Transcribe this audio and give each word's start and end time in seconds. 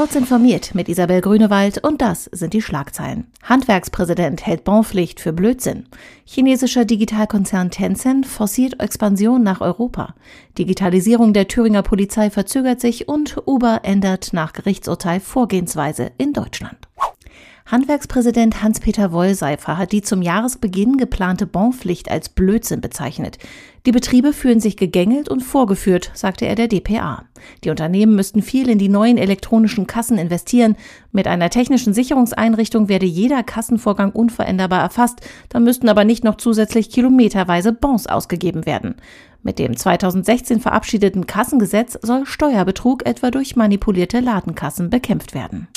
Kurz 0.00 0.14
informiert 0.14 0.74
mit 0.74 0.88
Isabel 0.88 1.20
Grünewald 1.20 1.84
und 1.84 2.00
das 2.00 2.24
sind 2.24 2.54
die 2.54 2.62
Schlagzeilen. 2.62 3.26
Handwerkspräsident 3.42 4.46
hält 4.46 4.64
Bonpflicht 4.64 5.20
für 5.20 5.34
Blödsinn. 5.34 5.88
Chinesischer 6.24 6.86
Digitalkonzern 6.86 7.70
Tencent 7.70 8.24
forciert 8.24 8.80
Expansion 8.80 9.42
nach 9.42 9.60
Europa. 9.60 10.14
Digitalisierung 10.56 11.34
der 11.34 11.48
Thüringer 11.48 11.82
Polizei 11.82 12.30
verzögert 12.30 12.80
sich 12.80 13.08
und 13.08 13.46
Uber 13.46 13.80
ändert 13.82 14.32
nach 14.32 14.54
Gerichtsurteil 14.54 15.20
Vorgehensweise 15.20 16.12
in 16.16 16.32
Deutschland. 16.32 16.78
Handwerkspräsident 17.70 18.64
Hans-Peter 18.64 19.12
Wollseifer 19.12 19.78
hat 19.78 19.92
die 19.92 20.02
zum 20.02 20.22
Jahresbeginn 20.22 20.96
geplante 20.96 21.46
Bonpflicht 21.46 22.10
als 22.10 22.28
Blödsinn 22.28 22.80
bezeichnet. 22.80 23.38
Die 23.86 23.92
Betriebe 23.92 24.32
fühlen 24.32 24.58
sich 24.58 24.76
gegängelt 24.76 25.28
und 25.28 25.42
vorgeführt, 25.44 26.10
sagte 26.14 26.46
er 26.46 26.56
der 26.56 26.66
DPA. 26.66 27.26
Die 27.62 27.70
Unternehmen 27.70 28.16
müssten 28.16 28.42
viel 28.42 28.68
in 28.68 28.78
die 28.78 28.88
neuen 28.88 29.18
elektronischen 29.18 29.86
Kassen 29.86 30.18
investieren. 30.18 30.74
Mit 31.12 31.28
einer 31.28 31.48
technischen 31.48 31.94
Sicherungseinrichtung 31.94 32.88
werde 32.88 33.06
jeder 33.06 33.44
Kassenvorgang 33.44 34.10
unveränderbar 34.10 34.80
erfasst, 34.80 35.20
dann 35.48 35.62
müssten 35.62 35.88
aber 35.88 36.02
nicht 36.02 36.24
noch 36.24 36.38
zusätzlich 36.38 36.90
kilometerweise 36.90 37.72
Bons 37.72 38.08
ausgegeben 38.08 38.66
werden. 38.66 38.96
Mit 39.44 39.60
dem 39.60 39.76
2016 39.76 40.60
verabschiedeten 40.60 41.26
Kassengesetz 41.26 41.96
soll 42.02 42.26
Steuerbetrug 42.26 43.06
etwa 43.06 43.30
durch 43.30 43.54
manipulierte 43.54 44.18
Ladenkassen 44.18 44.90
bekämpft 44.90 45.34
werden. 45.34 45.68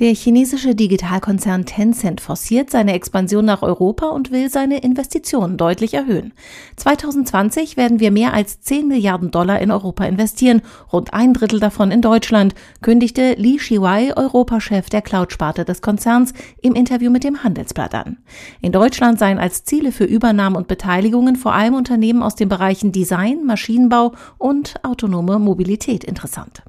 Der 0.00 0.12
chinesische 0.12 0.74
Digitalkonzern 0.74 1.66
Tencent 1.66 2.20
forciert 2.20 2.68
seine 2.68 2.94
Expansion 2.94 3.44
nach 3.44 3.62
Europa 3.62 4.08
und 4.08 4.32
will 4.32 4.50
seine 4.50 4.78
Investitionen 4.78 5.56
deutlich 5.56 5.94
erhöhen. 5.94 6.32
2020 6.74 7.76
werden 7.76 8.00
wir 8.00 8.10
mehr 8.10 8.34
als 8.34 8.60
10 8.60 8.88
Milliarden 8.88 9.30
Dollar 9.30 9.60
in 9.60 9.70
Europa 9.70 10.04
investieren, 10.04 10.62
rund 10.92 11.14
ein 11.14 11.32
Drittel 11.32 11.60
davon 11.60 11.92
in 11.92 12.02
Deutschland, 12.02 12.56
kündigte 12.82 13.34
Li 13.34 13.60
Shiwei, 13.60 14.16
Europachef 14.16 14.90
der 14.90 15.00
Cloud-Sparte 15.00 15.64
des 15.64 15.80
Konzerns, 15.80 16.32
im 16.60 16.74
Interview 16.74 17.12
mit 17.12 17.22
dem 17.22 17.44
Handelsblatt 17.44 17.94
an. 17.94 18.16
In 18.60 18.72
Deutschland 18.72 19.20
seien 19.20 19.38
als 19.38 19.62
Ziele 19.62 19.92
für 19.92 20.06
Übernahmen 20.06 20.56
und 20.56 20.66
Beteiligungen 20.66 21.36
vor 21.36 21.54
allem 21.54 21.74
Unternehmen 21.74 22.24
aus 22.24 22.34
den 22.34 22.48
Bereichen 22.48 22.90
Design, 22.90 23.44
Maschinenbau 23.44 24.10
und 24.38 24.74
autonome 24.82 25.38
Mobilität 25.38 26.02
interessant. 26.02 26.64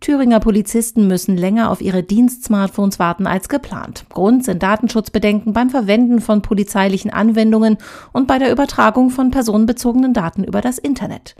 Thüringer 0.00 0.40
Polizisten 0.40 1.06
müssen 1.06 1.36
länger 1.36 1.70
auf 1.70 1.80
ihre 1.80 2.02
Dienstsmartphones 2.02 2.98
warten 2.98 3.26
als 3.26 3.48
geplant. 3.48 4.04
Grund 4.10 4.44
sind 4.44 4.62
Datenschutzbedenken 4.62 5.52
beim 5.52 5.70
Verwenden 5.70 6.20
von 6.20 6.42
polizeilichen 6.42 7.10
Anwendungen 7.10 7.78
und 8.12 8.26
bei 8.26 8.38
der 8.38 8.52
Übertragung 8.52 9.10
von 9.10 9.30
personenbezogenen 9.30 10.12
Daten 10.12 10.44
über 10.44 10.60
das 10.60 10.78
Internet. 10.78 11.34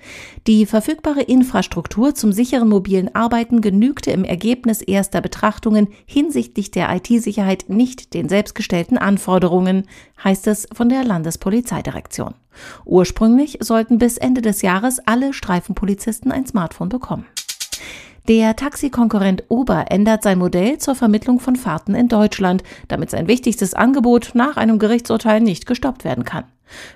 Die 0.47 0.67
verfügbare 0.67 1.23
Infrastruktur 1.23 2.15
zum 2.15 2.33
sicheren 2.33 2.69
mobilen 2.69 3.15
Arbeiten 3.15 3.61
genügte 3.61 4.11
im 4.11 4.25
Ergebnis 4.25 4.83
erster 4.83 5.21
Betrachtungen 5.21 5.89
hinsichtlich 6.07 6.71
der 6.71 6.95
IT-Sicherheit 6.95 7.67
nicht 7.69 8.15
den 8.15 8.29
selbstgestellten 8.29 8.99
Anforderungen, 8.99 9.85
heißt 10.23 10.47
es 10.47 10.67
von 10.73 10.89
der 10.89 11.05
Landespolizeidirektion. 11.05 12.35
Ursprünglich 12.85 13.59
sollten 13.61 13.99
bis 13.99 14.17
Ende 14.17 14.43
des 14.43 14.63
Jahres 14.63 15.01
alle 15.07 15.33
Streifenpolizisten 15.33 16.33
ein 16.33 16.47
Smartphone 16.47 16.89
bekommen. 16.89 17.27
Der 18.27 18.57
Taxikonkurrent 18.57 19.45
Uber 19.51 19.87
ändert 19.91 20.23
sein 20.23 20.39
Modell 20.39 20.79
zur 20.79 20.95
Vermittlung 20.95 21.41
von 21.41 21.57
Fahrten 21.57 21.95
in 21.95 22.09
Deutschland, 22.09 22.63
damit 22.89 23.11
sein 23.11 23.29
wichtigstes 23.29 23.75
Angebot 23.75 24.31
nach 24.33 24.57
einem 24.57 24.79
Gerichtsurteil 24.79 25.41
nicht 25.41 25.67
gestoppt 25.67 26.05
werden 26.05 26.25
kann. 26.25 26.45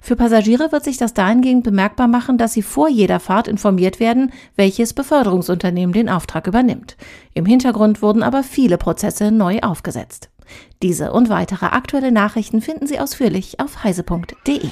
Für 0.01 0.17
Passagiere 0.17 0.73
wird 0.73 0.85
sich 0.85 0.97
das 0.97 1.13
dahingehend 1.13 1.65
bemerkbar 1.65 2.09
machen, 2.09 2.39
dass 2.39 2.55
sie 2.55 2.63
vor 2.63 2.89
jeder 2.89 3.21
Fahrt 3.21 3.47
informiert 3.47 4.01
werden, 4.01 4.33
welches 4.57 4.95
Beförderungsunternehmen 4.95 5.93
den 5.93 6.09
Auftrag 6.09 6.47
übernimmt. 6.47 6.97
Im 7.35 7.45
Hintergrund 7.45 8.01
wurden 8.01 8.23
aber 8.23 8.43
viele 8.43 8.79
Prozesse 8.79 9.31
neu 9.31 9.61
aufgesetzt. 9.61 10.31
Diese 10.83 11.13
und 11.13 11.29
weitere 11.29 11.67
aktuelle 11.67 12.11
Nachrichten 12.11 12.63
finden 12.63 12.87
Sie 12.87 12.99
ausführlich 12.99 13.61
auf 13.61 13.85
heise.de. 13.85 14.71